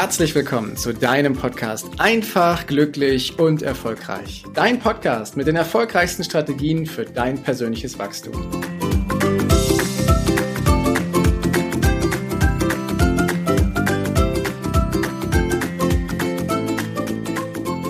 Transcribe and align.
herzlich 0.00 0.34
willkommen 0.34 0.78
zu 0.78 0.94
deinem 0.94 1.34
Podcast 1.34 1.86
Einfach, 1.98 2.66
glücklich 2.66 3.38
und 3.38 3.60
erfolgreich. 3.60 4.44
Dein 4.54 4.78
Podcast 4.78 5.36
mit 5.36 5.46
den 5.46 5.56
erfolgreichsten 5.56 6.24
Strategien 6.24 6.86
für 6.86 7.04
dein 7.04 7.36
persönliches 7.36 7.98
Wachstum. 7.98 8.32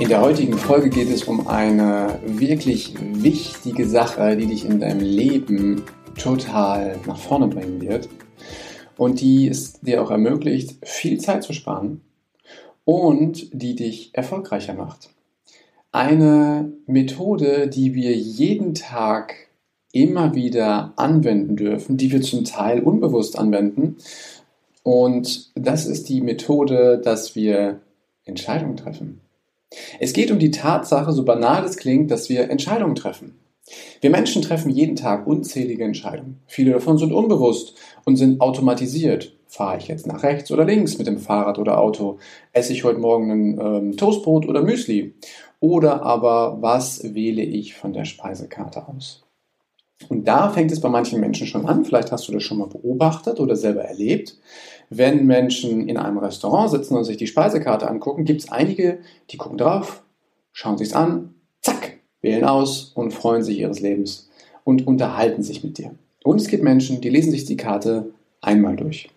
In 0.01 0.09
der 0.09 0.21
heutigen 0.21 0.59
Folge 0.59 0.91
geht 0.91 1.11
es 1.11 1.23
um 1.23 1.47
eine 1.47 2.19
wirklich 2.27 2.93
wichtige 2.99 3.87
Sache, 3.87 4.37
die 4.37 4.47
dich 4.47 4.65
in 4.65 4.81
deinem 4.81 4.99
Leben 4.99 5.85
total 6.21 6.99
nach 7.07 7.19
vorne 7.19 7.47
bringen 7.47 7.81
wird 7.81 8.09
und 9.01 9.23
die 9.23 9.49
es 9.49 9.81
dir 9.81 10.03
auch 10.03 10.11
ermöglicht, 10.11 10.77
viel 10.87 11.19
Zeit 11.19 11.43
zu 11.43 11.55
sparen 11.55 12.03
und 12.85 13.49
die 13.55 13.75
dich 13.75 14.11
erfolgreicher 14.13 14.75
macht. 14.75 15.09
Eine 15.91 16.71
Methode, 16.87 17.69
die 17.69 17.95
wir 17.95 18.15
jeden 18.15 18.75
Tag 18.75 19.49
immer 19.91 20.35
wieder 20.35 20.93
anwenden 20.97 21.57
dürfen, 21.57 21.97
die 21.97 22.13
wir 22.13 22.21
zum 22.21 22.45
Teil 22.45 22.81
unbewusst 22.83 23.39
anwenden. 23.39 23.97
Und 24.83 25.51
das 25.55 25.87
ist 25.87 26.11
die 26.11 26.21
Methode, 26.21 27.01
dass 27.03 27.35
wir 27.35 27.81
Entscheidungen 28.27 28.77
treffen. 28.77 29.23
Es 29.99 30.13
geht 30.13 30.31
um 30.31 30.39
die 30.39 30.51
Tatsache, 30.51 31.13
so 31.13 31.25
banal 31.25 31.65
es 31.65 31.79
klingt, 31.79 32.11
dass 32.11 32.29
wir 32.29 32.51
Entscheidungen 32.51 32.97
treffen. 32.97 33.39
Wir 34.01 34.11
Menschen 34.11 34.43
treffen 34.43 34.71
jeden 34.71 34.97
Tag 34.97 35.27
unzählige 35.27 35.85
Entscheidungen. 35.85 36.41
Viele 36.47 36.73
davon 36.73 36.99
sind 36.99 37.13
unbewusst 37.13 37.75
und 38.05 38.17
sind 38.17 38.41
automatisiert. 38.41 39.37
Fahre 39.47 39.79
ich 39.79 39.89
jetzt 39.89 40.07
nach 40.07 40.23
rechts 40.23 40.51
oder 40.51 40.65
links 40.65 40.99
mit 40.99 41.07
dem 41.07 41.19
Fahrrad 41.19 41.59
oder 41.59 41.81
Auto? 41.81 42.19
Esse 42.53 42.73
ich 42.73 42.85
heute 42.85 43.01
Morgen 43.01 43.31
ein 43.31 43.61
ähm, 43.61 43.97
Toastbrot 43.97 44.47
oder 44.47 44.63
Müsli? 44.63 45.15
Oder 45.59 46.03
aber 46.03 46.59
was 46.61 47.15
wähle 47.15 47.43
ich 47.43 47.75
von 47.75 47.93
der 47.93 48.05
Speisekarte 48.05 48.89
aus? 48.89 49.25
Und 50.09 50.27
da 50.27 50.49
fängt 50.49 50.73
es 50.73 50.81
bei 50.81 50.89
manchen 50.89 51.21
Menschen 51.21 51.47
schon 51.47 51.67
an, 51.67 51.85
vielleicht 51.85 52.11
hast 52.11 52.27
du 52.27 52.33
das 52.33 52.43
schon 52.43 52.59
mal 52.59 52.69
beobachtet 52.69 53.39
oder 53.39 53.55
selber 53.55 53.83
erlebt. 53.83 54.39
Wenn 54.89 55.27
Menschen 55.27 55.89
in 55.89 55.99
einem 55.99 56.19
Restaurant 56.19 56.71
sitzen 56.71 56.97
und 56.97 57.05
sich 57.05 57.19
die 57.19 57.27
Speisekarte 57.27 57.89
angucken, 57.89 58.25
gibt 58.25 58.41
es 58.41 58.51
einige, 58.51 59.01
die 59.31 59.37
gucken 59.37 59.59
drauf, 59.59 60.03
schauen 60.53 60.79
sich's 60.79 60.95
an, 60.95 61.35
zack, 61.61 62.00
wählen 62.23 62.45
aus 62.45 62.93
und 62.95 63.13
freuen 63.13 63.43
sich 63.43 63.59
ihres 63.59 63.81
Lebens 63.81 64.29
und 64.65 64.87
unterhalten 64.87 65.43
sich 65.43 65.65
mit 65.65 65.79
dir. 65.79 65.95
Und 66.23 66.41
es 66.41 66.49
gibt 66.49 66.63
Menschen, 66.63 67.01
die 67.01 67.09
lesen 67.09 67.31
sich 67.31 67.45
die 67.45 67.57
Karte 67.57 68.11
einmal 68.41 68.77
durch. 68.77 69.11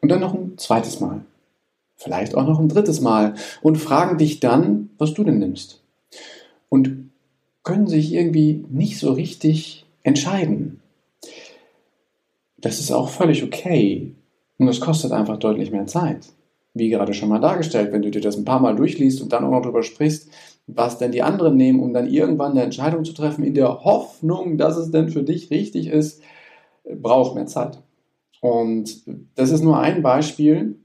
Und 0.00 0.08
dann 0.08 0.20
noch 0.20 0.34
ein 0.34 0.58
zweites 0.58 1.00
Mal. 1.00 1.24
Vielleicht 1.96 2.34
auch 2.34 2.46
noch 2.46 2.58
ein 2.58 2.68
drittes 2.68 3.00
Mal. 3.00 3.34
Und 3.62 3.76
fragen 3.76 4.18
dich 4.18 4.40
dann, 4.40 4.90
was 4.98 5.14
du 5.14 5.22
denn 5.22 5.38
nimmst. 5.38 5.80
Und 6.68 7.10
können 7.62 7.86
sich 7.86 8.12
irgendwie 8.12 8.64
nicht 8.68 8.98
so 8.98 9.12
richtig 9.12 9.86
entscheiden. 10.02 10.80
Das 12.58 12.80
ist 12.80 12.90
auch 12.90 13.08
völlig 13.08 13.44
okay. 13.44 14.12
Und 14.58 14.68
es 14.68 14.80
kostet 14.80 15.12
einfach 15.12 15.38
deutlich 15.38 15.70
mehr 15.70 15.86
Zeit. 15.86 16.26
Wie 16.74 16.88
gerade 16.88 17.14
schon 17.14 17.28
mal 17.28 17.40
dargestellt, 17.40 17.92
wenn 17.92 18.02
du 18.02 18.10
dir 18.10 18.20
das 18.20 18.36
ein 18.36 18.44
paar 18.44 18.60
Mal 18.60 18.74
durchliest 18.74 19.20
und 19.20 19.32
dann 19.32 19.44
auch 19.44 19.50
noch 19.50 19.62
darüber 19.62 19.82
sprichst, 19.82 20.28
was 20.74 20.98
denn 20.98 21.12
die 21.12 21.22
anderen 21.22 21.56
nehmen, 21.56 21.80
um 21.80 21.92
dann 21.92 22.08
irgendwann 22.08 22.52
eine 22.52 22.62
Entscheidung 22.62 23.04
zu 23.04 23.12
treffen, 23.12 23.44
in 23.44 23.54
der 23.54 23.84
Hoffnung, 23.84 24.58
dass 24.58 24.76
es 24.76 24.90
denn 24.90 25.08
für 25.08 25.22
dich 25.22 25.50
richtig 25.50 25.88
ist, 25.88 26.22
braucht 26.84 27.34
mehr 27.34 27.46
Zeit. 27.46 27.82
Und 28.40 29.02
das 29.34 29.50
ist 29.50 29.62
nur 29.62 29.78
ein 29.78 30.02
Beispiel, 30.02 30.78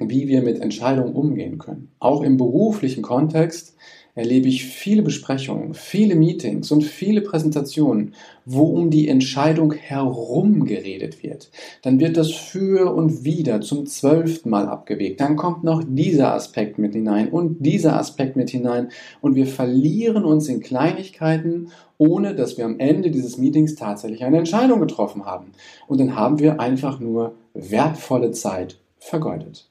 wie 0.00 0.28
wir 0.28 0.42
mit 0.42 0.60
Entscheidungen 0.60 1.14
umgehen 1.14 1.58
können. 1.58 1.92
Auch 1.98 2.22
im 2.22 2.36
beruflichen 2.36 3.02
Kontext 3.02 3.76
erlebe 4.18 4.48
ich 4.48 4.64
viele 4.64 5.02
Besprechungen, 5.02 5.74
viele 5.74 6.16
Meetings 6.16 6.72
und 6.72 6.82
viele 6.82 7.20
Präsentationen, 7.20 8.14
wo 8.44 8.64
um 8.64 8.90
die 8.90 9.06
Entscheidung 9.06 9.72
herum 9.72 10.64
geredet 10.64 11.22
wird. 11.22 11.50
Dann 11.82 12.00
wird 12.00 12.16
das 12.16 12.32
für 12.32 12.92
und 12.92 13.22
wieder 13.22 13.60
zum 13.60 13.86
zwölften 13.86 14.50
Mal 14.50 14.66
abgewegt. 14.66 15.20
Dann 15.20 15.36
kommt 15.36 15.62
noch 15.62 15.84
dieser 15.86 16.34
Aspekt 16.34 16.78
mit 16.78 16.94
hinein 16.94 17.28
und 17.28 17.64
dieser 17.64 17.96
Aspekt 17.96 18.34
mit 18.34 18.50
hinein 18.50 18.88
und 19.20 19.36
wir 19.36 19.46
verlieren 19.46 20.24
uns 20.24 20.48
in 20.48 20.58
Kleinigkeiten, 20.60 21.68
ohne 21.96 22.34
dass 22.34 22.58
wir 22.58 22.64
am 22.64 22.80
Ende 22.80 23.12
dieses 23.12 23.38
Meetings 23.38 23.76
tatsächlich 23.76 24.24
eine 24.24 24.38
Entscheidung 24.38 24.80
getroffen 24.80 25.26
haben. 25.26 25.52
Und 25.86 26.00
dann 26.00 26.16
haben 26.16 26.40
wir 26.40 26.58
einfach 26.58 26.98
nur 26.98 27.36
wertvolle 27.54 28.32
Zeit 28.32 28.80
vergeudet. 28.98 29.68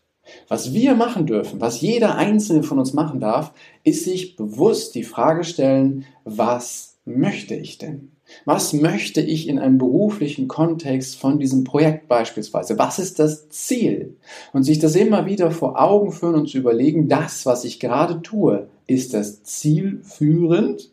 Was 0.47 0.73
wir 0.73 0.95
machen 0.95 1.25
dürfen, 1.25 1.61
was 1.61 1.81
jeder 1.81 2.15
Einzelne 2.15 2.63
von 2.63 2.79
uns 2.79 2.93
machen 2.93 3.19
darf, 3.19 3.53
ist 3.83 4.03
sich 4.03 4.35
bewusst 4.35 4.95
die 4.95 5.03
Frage 5.03 5.43
stellen, 5.43 6.05
was 6.23 6.97
möchte 7.05 7.55
ich 7.55 7.77
denn? 7.77 8.11
Was 8.45 8.73
möchte 8.73 9.21
ich 9.21 9.47
in 9.47 9.57
einem 9.57 9.77
beruflichen 9.77 10.47
Kontext 10.47 11.17
von 11.17 11.39
diesem 11.39 11.63
Projekt 11.63 12.07
beispielsweise? 12.09 12.77
Was 12.77 12.99
ist 12.99 13.19
das 13.19 13.47
Ziel? 13.49 14.17
Und 14.51 14.63
sich 14.63 14.79
das 14.79 14.95
immer 14.95 15.25
wieder 15.25 15.51
vor 15.51 15.81
Augen 15.81 16.11
führen 16.11 16.35
und 16.35 16.49
zu 16.49 16.57
überlegen, 16.57 17.07
das, 17.07 17.45
was 17.45 17.63
ich 17.63 17.79
gerade 17.79 18.21
tue, 18.21 18.67
ist 18.85 19.13
das 19.13 19.43
zielführend 19.43 20.91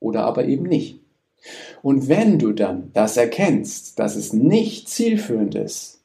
oder 0.00 0.24
aber 0.24 0.44
eben 0.44 0.64
nicht. 0.64 1.00
Und 1.82 2.08
wenn 2.08 2.38
du 2.38 2.52
dann 2.52 2.90
das 2.92 3.16
erkennst, 3.16 3.98
dass 3.98 4.16
es 4.16 4.32
nicht 4.32 4.88
zielführend 4.88 5.54
ist, 5.54 5.95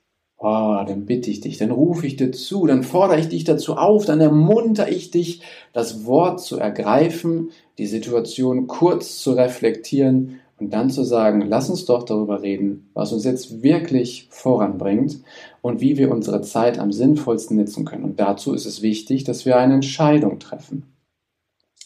Oh, 0.43 0.83
dann 0.87 1.05
bitte 1.05 1.29
ich 1.29 1.39
dich, 1.41 1.59
dann 1.59 1.69
rufe 1.69 2.07
ich 2.07 2.15
dir 2.15 2.31
zu, 2.31 2.65
dann 2.65 2.81
fordere 2.81 3.19
ich 3.19 3.29
dich 3.29 3.43
dazu 3.43 3.75
auf, 3.75 4.05
dann 4.05 4.19
ermunter 4.19 4.91
ich 4.91 5.11
dich, 5.11 5.43
das 5.71 6.03
Wort 6.05 6.41
zu 6.41 6.57
ergreifen, 6.57 7.51
die 7.77 7.85
Situation 7.85 8.65
kurz 8.65 9.19
zu 9.19 9.33
reflektieren 9.33 10.39
und 10.59 10.73
dann 10.73 10.89
zu 10.89 11.03
sagen, 11.03 11.41
lass 11.41 11.69
uns 11.69 11.85
doch 11.85 12.01
darüber 12.03 12.41
reden, 12.41 12.89
was 12.95 13.13
uns 13.13 13.23
jetzt 13.23 13.61
wirklich 13.61 14.29
voranbringt 14.31 15.19
und 15.61 15.79
wie 15.79 15.97
wir 15.97 16.09
unsere 16.09 16.41
Zeit 16.41 16.79
am 16.79 16.91
sinnvollsten 16.91 17.57
nutzen 17.57 17.85
können. 17.85 18.03
Und 18.03 18.19
dazu 18.19 18.55
ist 18.55 18.65
es 18.65 18.81
wichtig, 18.81 19.23
dass 19.23 19.45
wir 19.45 19.57
eine 19.57 19.75
Entscheidung 19.75 20.39
treffen. 20.39 20.85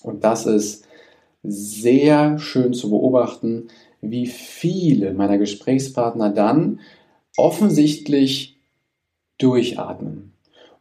Und 0.02 0.24
das 0.24 0.46
ist 0.46 0.86
sehr 1.44 2.40
schön 2.40 2.74
zu 2.74 2.90
beobachten, 2.90 3.68
wie 4.00 4.28
viele 4.28 5.14
meiner 5.14 5.38
Gesprächspartner 5.38 6.30
dann 6.30 6.80
offensichtlich 7.38 8.58
durchatmen 9.38 10.34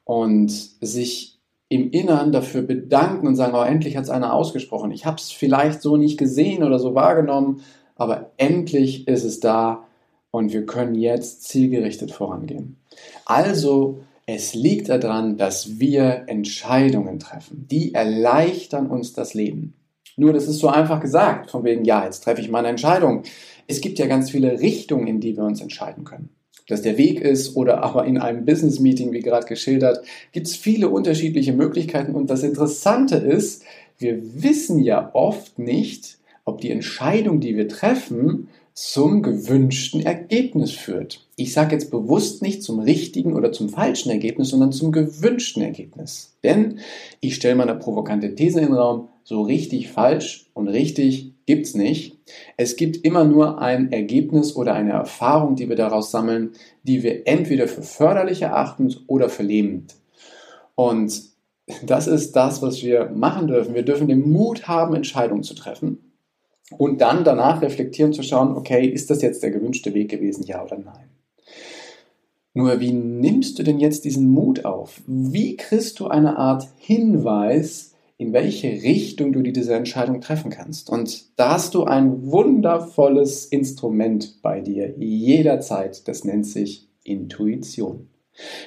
und 0.05 0.51
sich 0.51 1.39
im 1.69 1.91
Innern 1.91 2.31
dafür 2.31 2.63
bedanken 2.63 3.27
und 3.27 3.37
sagen, 3.37 3.55
oh, 3.57 3.63
endlich 3.63 3.97
hat 3.97 4.05
es 4.05 4.11
einer 4.11 4.33
ausgesprochen. 4.33 4.93
Ich 4.93 5.07
habe 5.07 5.17
es 5.17 5.33
vielleicht 5.33 5.83
so 5.83 5.97
nicht 5.97 6.19
gesehen 6.19 6.63
oder 6.63 6.79
so 6.79 6.95
wahrgenommen, 6.95 7.63
aber 7.97 8.31
endlich 8.37 9.09
ist 9.09 9.25
es 9.25 9.41
da 9.41 9.87
und 10.31 10.53
wir 10.53 10.67
können 10.67 10.95
jetzt 10.95 11.45
zielgerichtet 11.45 12.11
vorangehen. 12.11 12.77
Also, 13.25 13.99
es 14.27 14.55
liegt 14.55 14.89
daran, 14.89 15.37
dass 15.37 15.79
wir 15.79 16.25
Entscheidungen 16.29 17.19
treffen. 17.19 17.67
Die 17.71 17.93
erleichtern 17.93 18.87
uns 18.87 19.13
das 19.13 19.35
Leben. 19.35 19.75
Nur, 20.17 20.33
das 20.33 20.47
ist 20.47 20.59
so 20.59 20.69
einfach 20.69 21.01
gesagt, 21.01 21.51
von 21.51 21.65
wegen, 21.65 21.85
ja, 21.85 22.05
jetzt 22.05 22.25
treffe 22.25 22.41
ich 22.41 22.51
mal 22.51 22.61
eine 22.61 22.69
Entscheidung. 22.69 23.25
Es 23.67 23.81
gibt 23.81 23.99
ja 23.99 24.07
ganz 24.07 24.31
viele 24.31 24.61
Richtungen, 24.61 25.07
in 25.07 25.21
die 25.21 25.37
wir 25.37 25.45
uns 25.45 25.61
entscheiden 25.61 26.05
können 26.05 26.31
das 26.69 26.83
der 26.83 26.97
Weg 26.99 27.21
ist 27.21 27.57
oder 27.57 27.83
aber 27.83 28.07
in 28.07 28.19
einem 28.19 28.45
Business 28.45 28.81
Meeting, 28.81 29.13
wie 29.13 29.21
gerade 29.21 29.47
geschildert, 29.47 30.05
gibt 30.33 30.47
es 30.47 30.57
viele 30.57 30.89
unterschiedliche 30.89 31.53
Möglichkeiten. 31.53 32.15
Und 32.15 32.31
das 32.31 32.43
Interessante 32.43 33.17
ist, 33.17 33.65
wir 33.99 34.43
wissen 34.43 34.79
ja 34.79 35.11
oft 35.15 35.59
nicht, 35.59 36.19
ob 36.45 36.61
die 36.61 36.71
Entscheidung, 36.71 37.41
die 37.41 37.57
wir 37.57 37.69
treffen, 37.69 38.49
zum 38.75 39.23
gewünschten 39.23 40.01
Ergebnis 40.01 40.73
führt. 40.73 41.25
Ich 41.37 41.53
sage 41.53 41.77
jetzt 41.77 41.93
bewusst 41.93 42.43
nicht 42.43 42.63
zum 42.65 42.81
richtigen 42.81 43.35
oder 43.35 43.53
zum 43.53 43.69
falschen 43.69 44.11
Ergebnis, 44.11 44.49
sondern 44.49 44.73
zum 44.73 44.91
gewünschten 44.91 45.63
Ergebnis. 45.63 46.35
Denn 46.43 46.81
ich 47.21 47.37
stelle 47.37 47.55
mal 47.55 47.69
eine 47.69 47.79
provokante 47.79 48.35
These 48.35 48.61
in 48.61 48.67
den 48.67 48.75
Raum, 48.75 49.09
so 49.23 49.43
richtig 49.43 49.91
falsch 49.91 50.51
und 50.55 50.67
richtig 50.67 51.34
gibt 51.47 51.67
es 51.67 51.75
nicht. 51.75 52.19
Es 52.57 52.77
gibt 52.77 53.05
immer 53.05 53.25
nur 53.25 53.61
ein 53.61 53.93
Ergebnis 53.93 54.57
oder 54.57 54.75
eine 54.75 54.93
Erfahrung, 54.93 55.57
die 55.57 55.69
wir 55.69 55.77
daraus 55.77 56.11
sammeln, 56.11 56.53
die 56.83 57.03
wir 57.03 57.27
entweder 57.27 57.69
für 57.69 57.83
förderlich 57.83 58.43
erachten 58.43 58.95
oder 59.07 59.29
für 59.29 59.43
lebend. 59.43 59.95
Und 60.75 61.23
das 61.83 62.07
ist 62.07 62.33
das, 62.37 62.63
was 62.63 62.83
wir 62.83 63.11
machen 63.11 63.47
dürfen. 63.47 63.75
Wir 63.75 63.85
dürfen 63.85 64.09
den 64.09 64.31
Mut 64.31 64.69
haben, 64.69 64.95
Entscheidungen 64.95 65.43
zu 65.43 65.55
treffen 65.55 65.99
und 66.77 67.01
dann 67.01 67.25
danach 67.25 67.63
reflektieren 67.63 68.13
zu 68.13 68.23
schauen, 68.23 68.57
okay, 68.57 68.87
ist 68.87 69.11
das 69.11 69.23
jetzt 69.23 69.43
der 69.43 69.51
gewünschte 69.51 69.95
Weg 69.95 70.11
gewesen, 70.11 70.45
ja 70.45 70.63
oder 70.65 70.79
nein? 70.79 71.11
Nur 72.55 72.79
wie 72.81 72.93
nimmst 72.93 73.59
du 73.59 73.65
denn 73.65 73.81
jetzt 73.81 74.05
diesen 74.05 74.31
Mut 74.31 74.65
auf? 74.65 75.03
Wie 75.07 75.57
kriegst 75.57 75.99
du 75.99 76.07
eine 76.07 76.39
Art 76.39 76.69
Hinweis, 76.79 77.94
in 78.17 78.33
welche 78.33 78.69
Richtung 78.69 79.33
du 79.33 79.43
diese 79.43 79.75
Entscheidung 79.75 80.21
treffen 80.21 80.51
kannst. 80.51 80.89
Und 80.89 81.39
da 81.39 81.55
hast 81.55 81.75
du 81.75 81.85
ein 81.85 82.31
wundervolles 82.31 83.47
Instrument 83.47 84.41
bei 84.43 84.61
dir 84.61 84.95
jederzeit. 84.99 86.07
Das 86.07 86.25
nennt 86.25 86.47
sich 86.47 86.89
Intuition. 87.03 88.09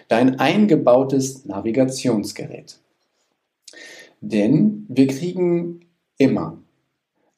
Dein 0.07 0.39
eingebautes 0.39 1.45
Navigationsgerät. 1.45 2.79
Denn 4.21 4.85
wir 4.89 5.07
kriegen 5.07 5.81
immer 6.17 6.57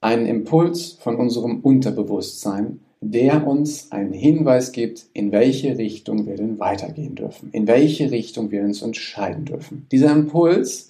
einen 0.01 0.25
Impuls 0.25 0.93
von 0.93 1.17
unserem 1.17 1.59
Unterbewusstsein, 1.59 2.79
der 3.01 3.47
uns 3.47 3.91
einen 3.91 4.13
Hinweis 4.13 4.71
gibt, 4.71 5.05
in 5.13 5.31
welche 5.31 5.77
Richtung 5.77 6.25
wir 6.25 6.35
denn 6.35 6.59
weitergehen 6.59 7.15
dürfen, 7.15 7.49
in 7.51 7.67
welche 7.67 8.11
Richtung 8.11 8.51
wir 8.51 8.63
uns 8.63 8.81
entscheiden 8.81 9.45
dürfen. 9.45 9.87
Dieser 9.91 10.11
Impuls 10.11 10.87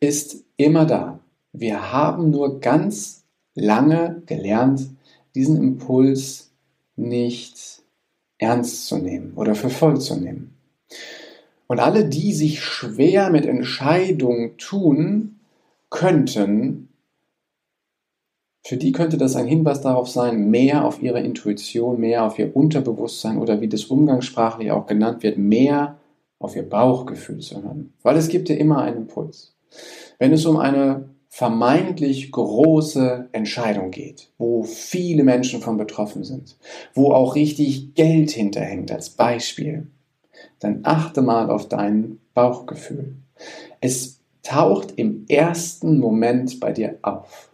ist 0.00 0.45
immer 0.56 0.84
da. 0.84 1.20
Wir 1.52 1.92
haben 1.92 2.30
nur 2.30 2.60
ganz 2.60 3.24
lange 3.54 4.22
gelernt, 4.26 4.88
diesen 5.34 5.56
Impuls 5.56 6.52
nicht 6.96 7.82
ernst 8.38 8.86
zu 8.86 8.98
nehmen 8.98 9.34
oder 9.34 9.54
für 9.54 9.70
voll 9.70 10.00
zu 10.00 10.16
nehmen. 10.16 10.56
Und 11.66 11.80
alle, 11.80 12.08
die 12.08 12.32
sich 12.32 12.62
schwer 12.62 13.30
mit 13.30 13.44
Entscheidungen 13.44 14.56
tun, 14.56 15.40
könnten 15.90 16.86
für 18.66 18.76
die 18.76 18.90
könnte 18.90 19.16
das 19.16 19.36
ein 19.36 19.46
Hinweis 19.46 19.80
darauf 19.80 20.08
sein, 20.08 20.50
mehr 20.50 20.84
auf 20.84 21.00
ihre 21.00 21.20
Intuition, 21.20 22.00
mehr 22.00 22.24
auf 22.24 22.36
ihr 22.36 22.56
Unterbewusstsein 22.56 23.38
oder 23.38 23.60
wie 23.60 23.68
das 23.68 23.84
umgangssprachlich 23.84 24.72
auch 24.72 24.86
genannt 24.86 25.22
wird, 25.22 25.38
mehr 25.38 26.00
auf 26.40 26.56
ihr 26.56 26.68
Bauchgefühl 26.68 27.38
zu 27.38 27.62
hören. 27.62 27.92
Weil 28.02 28.16
es 28.16 28.26
gibt 28.26 28.48
ja 28.48 28.56
immer 28.56 28.82
einen 28.82 28.96
Impuls. 28.96 29.54
Wenn 30.18 30.32
es 30.32 30.46
um 30.46 30.56
eine 30.56 31.10
vermeintlich 31.28 32.32
große 32.32 33.28
Entscheidung 33.32 33.90
geht, 33.90 34.30
wo 34.38 34.62
viele 34.62 35.22
Menschen 35.22 35.60
von 35.60 35.76
betroffen 35.76 36.24
sind, 36.24 36.56
wo 36.94 37.12
auch 37.12 37.34
richtig 37.34 37.94
Geld 37.94 38.30
hinterhängt 38.30 38.90
als 38.90 39.10
Beispiel, 39.10 39.88
dann 40.60 40.80
achte 40.84 41.22
mal 41.22 41.50
auf 41.50 41.68
dein 41.68 42.18
Bauchgefühl. 42.32 43.16
Es 43.80 44.20
taucht 44.42 44.94
im 44.96 45.26
ersten 45.28 45.98
Moment 45.98 46.60
bei 46.60 46.72
dir 46.72 46.98
auf. 47.02 47.50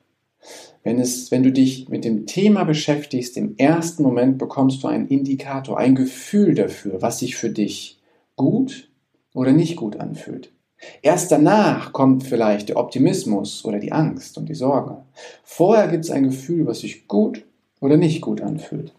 Wenn, 0.85 0.99
es, 0.99 1.31
wenn 1.31 1.43
du 1.43 1.53
dich 1.53 1.89
mit 1.89 2.05
dem 2.05 2.27
Thema 2.27 2.65
beschäftigst, 2.65 3.37
im 3.37 3.57
ersten 3.57 4.03
Moment 4.03 4.39
bekommst 4.39 4.83
du 4.83 4.89
einen 4.89 5.09
Indikator, 5.09 5.79
ein 5.79 5.95
Gefühl 5.95 6.55
dafür, 6.55 7.01
was 7.01 7.21
sich 7.21 7.37
für 7.37 7.51
dich 7.51 8.01
gut 8.37 8.91
oder 9.33 9.53
nicht 9.53 9.77
gut 9.77 9.97
anfühlt. 9.97 10.53
Erst 11.01 11.31
danach 11.31 11.93
kommt 11.93 12.25
vielleicht 12.25 12.69
der 12.69 12.77
Optimismus 12.77 13.65
oder 13.65 13.79
die 13.79 13.93
Angst 13.93 14.37
und 14.39 14.49
die 14.49 14.55
Sorge. 14.55 14.99
Vorher 15.45 15.89
gibt 15.89 16.05
es 16.05 16.11
ein 16.11 16.25
Gefühl, 16.25 16.67
was 16.67 16.81
sich 16.81 17.09
gut 17.09 17.45
oder 17.81 17.97
nicht 17.97 18.21
gut 18.21 18.41
anfühlt. 18.41 18.93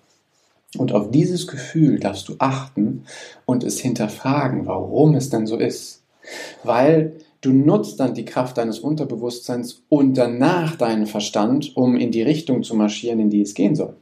Und 0.77 0.91
auf 0.91 1.11
dieses 1.11 1.47
Gefühl 1.47 1.99
darfst 1.99 2.27
du 2.29 2.35
achten 2.39 3.05
und 3.45 3.63
es 3.63 3.79
hinterfragen, 3.79 4.65
warum 4.65 5.15
es 5.15 5.29
denn 5.29 5.45
so 5.45 5.57
ist. 5.57 6.03
Weil 6.63 7.17
Du 7.43 7.51
nutzt 7.51 7.99
dann 7.99 8.13
die 8.13 8.23
Kraft 8.23 8.57
deines 8.57 8.79
Unterbewusstseins 8.79 9.83
und 9.89 10.17
danach 10.17 10.77
deinen 10.77 11.07
Verstand, 11.07 11.75
um 11.75 11.97
in 11.97 12.09
die 12.09 12.21
Richtung 12.21 12.63
zu 12.63 12.73
marschieren, 12.73 13.19
in 13.19 13.29
die 13.29 13.41
es 13.41 13.53
gehen 13.53 13.75
soll. 13.75 13.97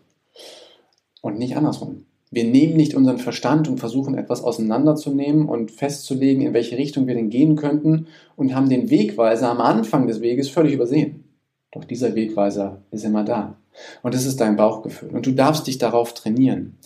Und 1.22 1.40
nicht 1.40 1.58
andersrum. 1.58 2.06
Wir 2.34 2.46
nehmen 2.46 2.78
nicht 2.78 2.96
unseren 2.96 3.18
Verstand 3.18 3.68
und 3.68 3.78
versuchen 3.78 4.16
etwas 4.16 4.42
auseinanderzunehmen 4.42 5.50
und 5.50 5.70
festzulegen, 5.70 6.42
in 6.42 6.54
welche 6.54 6.78
Richtung 6.78 7.06
wir 7.06 7.14
denn 7.14 7.30
gehen 7.30 7.58
könnten 7.58 8.08
und 8.38 8.56
haben 8.56 8.70
den 8.70 8.90
Wegweiser 8.90 9.50
am 9.50 9.60
Anfang 9.60 10.08
des 10.08 10.22
Weges 10.22 10.50
völlig 10.50 10.74
übersehen. 10.74 11.26
Doch 11.74 11.84
dieser 11.84 12.16
Wegweiser 12.16 12.84
ist 12.92 13.04
immer 13.04 13.26
da. 13.26 13.58
Und 14.02 14.16
es 14.16 14.26
ist 14.26 14.40
dein 14.40 14.56
Bauchgefühl. 14.56 15.10
Und 15.10 15.26
du 15.26 15.32
darfst 15.32 15.68
dich 15.68 15.78
darauf 15.78 16.14
trainieren. 16.14 16.78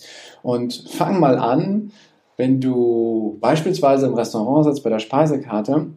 Und 0.41 0.83
fang 0.89 1.19
mal 1.19 1.37
an, 1.37 1.91
wenn 2.37 2.59
du 2.59 3.37
beispielsweise 3.39 4.07
im 4.07 4.15
Restaurant 4.15 4.65
sitzt 4.65 4.83
bei 4.83 4.89
der 4.89 4.99
Speisekarte 4.99 5.91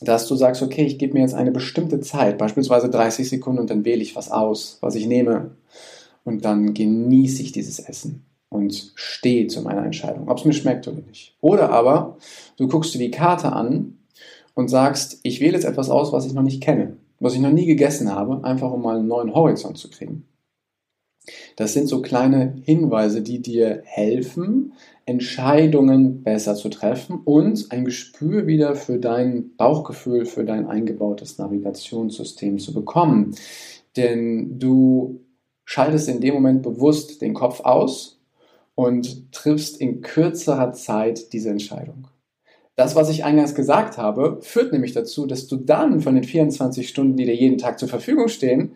dass 0.00 0.28
du 0.28 0.36
sagst, 0.36 0.62
okay, 0.62 0.84
ich 0.84 0.96
gebe 0.96 1.14
mir 1.14 1.22
jetzt 1.22 1.34
eine 1.34 1.50
bestimmte 1.50 1.98
Zeit, 1.98 2.38
beispielsweise 2.38 2.88
30 2.88 3.28
Sekunden 3.28 3.58
und 3.58 3.70
dann 3.70 3.84
wähle 3.84 4.00
ich 4.00 4.14
was 4.14 4.30
aus, 4.30 4.78
was 4.80 4.94
ich 4.94 5.08
nehme 5.08 5.56
und 6.22 6.44
dann 6.44 6.72
genieße 6.72 7.42
ich 7.42 7.50
dieses 7.50 7.80
Essen 7.80 8.27
und 8.48 8.92
stehe 8.94 9.46
zu 9.46 9.62
meiner 9.62 9.84
Entscheidung, 9.84 10.28
ob 10.28 10.38
es 10.38 10.44
mir 10.44 10.52
schmeckt 10.52 10.88
oder 10.88 11.02
nicht. 11.02 11.36
Oder 11.40 11.70
aber 11.70 12.18
du 12.56 12.68
guckst 12.68 12.94
dir 12.94 12.98
die 12.98 13.10
Karte 13.10 13.52
an 13.52 13.98
und 14.54 14.68
sagst, 14.68 15.20
ich 15.22 15.40
wähle 15.40 15.54
jetzt 15.54 15.64
etwas 15.64 15.90
aus, 15.90 16.12
was 16.12 16.26
ich 16.26 16.32
noch 16.32 16.42
nicht 16.42 16.62
kenne, 16.62 16.96
was 17.20 17.34
ich 17.34 17.40
noch 17.40 17.50
nie 17.50 17.66
gegessen 17.66 18.12
habe, 18.12 18.44
einfach 18.44 18.72
um 18.72 18.82
mal 18.82 18.98
einen 18.98 19.08
neuen 19.08 19.34
Horizont 19.34 19.78
zu 19.78 19.90
kriegen. 19.90 20.24
Das 21.56 21.74
sind 21.74 21.88
so 21.88 22.00
kleine 22.00 22.54
Hinweise, 22.62 23.22
die 23.22 23.42
dir 23.42 23.82
helfen, 23.84 24.72
Entscheidungen 25.04 26.22
besser 26.22 26.54
zu 26.54 26.68
treffen 26.68 27.20
und 27.24 27.70
ein 27.70 27.84
Gespür 27.84 28.46
wieder 28.46 28.74
für 28.74 28.98
dein 28.98 29.56
Bauchgefühl, 29.56 30.26
für 30.26 30.44
dein 30.44 30.66
eingebautes 30.66 31.38
Navigationssystem 31.38 32.58
zu 32.58 32.72
bekommen. 32.72 33.34
Denn 33.96 34.58
du 34.58 35.20
schaltest 35.64 36.08
in 36.08 36.20
dem 36.20 36.34
Moment 36.34 36.62
bewusst 36.62 37.20
den 37.20 37.34
Kopf 37.34 37.60
aus 37.60 38.17
und 38.78 39.32
triffst 39.32 39.80
in 39.80 40.02
kürzerer 40.02 40.72
Zeit 40.72 41.32
diese 41.32 41.50
Entscheidung. 41.50 42.06
Das, 42.76 42.94
was 42.94 43.10
ich 43.10 43.24
eingangs 43.24 43.56
gesagt 43.56 43.98
habe, 43.98 44.38
führt 44.40 44.72
nämlich 44.72 44.92
dazu, 44.92 45.26
dass 45.26 45.48
du 45.48 45.56
dann 45.56 46.00
von 46.00 46.14
den 46.14 46.22
24 46.22 46.88
Stunden, 46.88 47.16
die 47.16 47.24
dir 47.24 47.34
jeden 47.34 47.58
Tag 47.58 47.80
zur 47.80 47.88
Verfügung 47.88 48.28
stehen, 48.28 48.74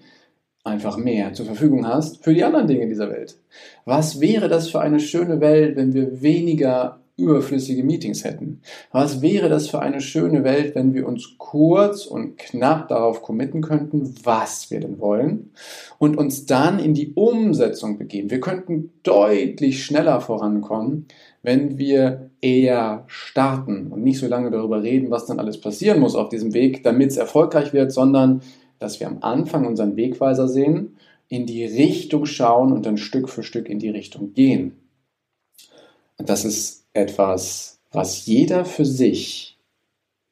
einfach 0.65 0.97
mehr 0.97 1.35
zur 1.35 1.47
Verfügung 1.47 1.87
hast 1.87 2.25
für 2.25 2.35
die 2.35 2.43
anderen 2.43 2.67
Dinge 2.67 2.89
dieser 2.89 3.11
Welt. 3.11 3.39
Was 3.85 4.21
wäre 4.21 4.49
das 4.49 4.69
für 4.69 4.81
eine 4.81 4.99
schöne 4.99 5.41
Welt, 5.41 5.77
wenn 5.77 5.95
wir 5.95 6.21
weniger 6.21 6.99
überflüssige 7.17 7.85
Meetings 7.85 8.25
hätten? 8.25 8.62
Was 8.91 9.20
wäre 9.20 9.49
das 9.49 9.69
für 9.69 9.81
eine 9.81 10.00
schöne 10.00 10.44
Welt, 10.44 10.75
wenn 10.75 10.94
wir 10.94 11.06
uns 11.06 11.37
kurz 11.38 12.06
und 12.06 12.38
knapp 12.38 12.88
darauf 12.88 13.23
committen 13.23 13.61
könnten, 13.61 14.14
was 14.25 14.70
wir 14.70 14.81
denn 14.81 14.99
wollen 14.99 15.50
und 15.99 16.17
uns 16.17 16.47
dann 16.47 16.79
in 16.79 16.94
die 16.94 17.12
Umsetzung 17.14 17.99
begeben? 17.99 18.31
Wir 18.31 18.41
könnten 18.41 18.93
deutlich 19.03 19.85
schneller 19.85 20.20
vorankommen, 20.20 21.06
wenn 21.43 21.76
wir 21.79 22.31
eher 22.41 23.05
starten 23.09 23.88
und 23.88 24.03
nicht 24.03 24.19
so 24.19 24.26
lange 24.26 24.50
darüber 24.50 24.82
reden, 24.82 25.11
was 25.11 25.26
dann 25.26 25.38
alles 25.38 25.61
passieren 25.61 26.00
muss 26.00 26.15
auf 26.15 26.29
diesem 26.29 26.55
Weg, 26.55 26.82
damit 26.82 27.11
es 27.11 27.17
erfolgreich 27.17 27.73
wird, 27.73 27.93
sondern 27.93 28.43
dass 28.79 29.00
wir 29.00 29.06
am 29.06 29.19
Anfang 29.20 29.67
unseren 29.67 29.97
Wegweiser 29.97 30.49
sehen, 30.49 30.97
in 31.29 31.47
die 31.47 31.65
Richtung 31.65 32.26
schauen 32.26 32.73
und 32.73 32.85
dann 32.85 32.96
Stück 32.96 33.29
für 33.29 33.43
Stück 33.43 33.69
in 33.69 33.79
die 33.79 33.91
Richtung 33.91 34.34
gehen. 34.34 34.77
Das 36.19 36.44
ist 36.44 36.81
etwas, 36.94 37.81
was 37.91 38.27
jeder 38.27 38.65
für 38.65 38.84
sich 38.84 39.58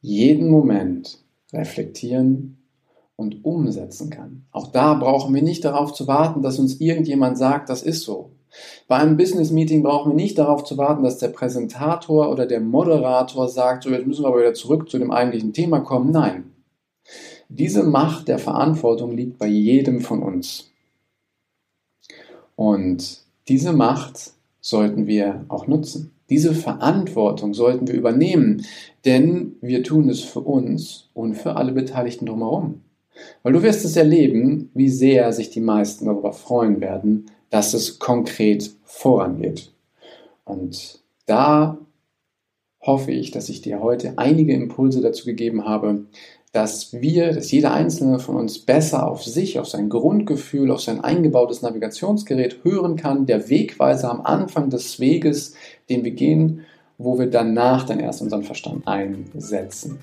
jeden 0.01 0.49
Moment 0.49 1.19
reflektieren 1.53 2.59
und 3.17 3.45
umsetzen 3.45 4.09
kann. 4.09 4.47
Auch 4.51 4.69
da 4.69 4.95
brauchen 4.95 5.35
wir 5.35 5.43
nicht 5.43 5.65
darauf 5.65 5.93
zu 5.93 6.07
warten, 6.07 6.43
dass 6.43 6.59
uns 6.59 6.81
irgendjemand 6.81 7.37
sagt, 7.37 7.69
das 7.69 7.83
ist 7.83 8.03
so. 8.03 8.31
Bei 8.89 8.97
einem 8.97 9.17
Business 9.17 9.51
Meeting 9.51 9.83
brauchen 9.83 10.13
wir 10.13 10.17
nicht 10.17 10.39
darauf 10.39 10.65
zu 10.65 10.77
warten, 10.79 11.05
dass 11.05 11.19
der 11.19 11.29
Präsentator 11.29 12.31
oder 12.31 12.47
der 12.47 12.61
Moderator 12.61 13.49
sagt, 13.49 13.85
so 13.85 13.91
jetzt 13.91 14.07
müssen 14.07 14.25
wir 14.25 14.29
aber 14.29 14.41
wieder 14.41 14.55
zurück 14.55 14.89
zu 14.91 14.99
dem 14.99 15.11
eigentlichen 15.11 15.53
Thema 15.53 15.81
kommen. 15.81 16.11
Nein, 16.11 16.51
diese 17.49 17.83
Macht 17.83 18.29
der 18.29 18.39
Verantwortung 18.39 19.13
liegt 19.13 19.39
bei 19.39 19.47
jedem 19.47 20.01
von 20.01 20.23
uns. 20.23 20.71
Und 22.57 23.21
diese 23.49 23.73
Macht 23.73 24.33
sollten 24.61 25.07
wir 25.07 25.45
auch 25.49 25.67
nutzen. 25.67 26.13
Diese 26.31 26.55
Verantwortung 26.55 27.55
sollten 27.55 27.89
wir 27.89 27.95
übernehmen, 27.95 28.65
denn 29.05 29.57
wir 29.61 29.83
tun 29.83 30.09
es 30.09 30.21
für 30.21 30.41
uns 30.41 31.11
und 31.13 31.35
für 31.35 31.57
alle 31.57 31.73
Beteiligten 31.73 32.27
drumherum. 32.27 32.83
Weil 33.43 33.53
du 33.53 33.63
wirst 33.63 33.85
es 33.85 33.97
erleben, 33.97 34.71
wie 34.73 34.89
sehr 34.89 35.33
sich 35.33 35.51
die 35.51 35.61
meisten 35.61 36.07
darüber 36.07 36.33
freuen 36.33 36.81
werden, 36.81 37.27
dass 37.51 37.75
es 37.75 37.99
konkret 37.99 38.71
vorangeht. 38.85 39.73
Und 40.45 41.01
da 41.27 41.79
hoffe 42.81 43.13
ich, 43.13 43.31
dass 43.31 43.49
ich 43.49 43.61
dir 43.61 43.81
heute 43.81 44.15
einige 44.17 44.55
Impulse 44.55 45.01
dazu 45.01 45.27
gegeben 45.27 45.65
habe, 45.65 46.07
dass 46.53 46.93
wir, 46.93 47.33
dass 47.33 47.51
jeder 47.53 47.73
einzelne 47.73 48.19
von 48.19 48.37
uns 48.37 48.59
besser 48.59 49.09
auf 49.09 49.23
sich, 49.23 49.59
auf 49.59 49.69
sein 49.69 49.89
Grundgefühl, 49.89 50.71
auf 50.71 50.81
sein 50.81 51.03
eingebautes 51.03 51.63
Navigationsgerät 51.63 52.65
hören 52.65 52.97
kann, 52.97 53.27
der 53.27 53.49
Wegweiser 53.49 54.11
am 54.11 54.23
Anfang 54.23 54.69
des 54.71 54.99
Weges, 54.99 55.55
den 55.89 56.05
wir 56.05 56.11
gehen, 56.11 56.63
wo 56.99 57.19
wir 57.19 57.29
danach 57.29 57.85
dann 57.85 58.01
erst 58.01 58.21
unseren 58.21 58.43
Verstand 58.43 58.87
einsetzen. 58.87 59.99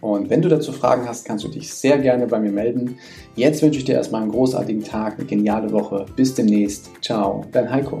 Und 0.00 0.30
wenn 0.30 0.42
du 0.42 0.48
dazu 0.48 0.72
Fragen 0.72 1.08
hast, 1.08 1.24
kannst 1.24 1.44
du 1.44 1.48
dich 1.48 1.72
sehr 1.72 1.98
gerne 1.98 2.28
bei 2.28 2.38
mir 2.38 2.52
melden. 2.52 2.96
Jetzt 3.34 3.62
wünsche 3.62 3.80
ich 3.80 3.84
dir 3.84 3.96
erstmal 3.96 4.22
einen 4.22 4.30
großartigen 4.30 4.84
Tag, 4.84 5.18
eine 5.18 5.26
geniale 5.26 5.72
Woche. 5.72 6.06
Bis 6.14 6.34
demnächst. 6.34 6.90
Ciao, 7.02 7.44
dein 7.50 7.68
Heiko. 7.70 8.00